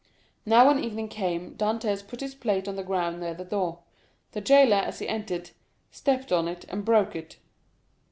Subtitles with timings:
[0.47, 3.81] Now when evening came Dantès put his plate on the ground near the door;
[4.31, 5.51] the jailer, as he entered,
[5.91, 7.37] stepped on it and broke it.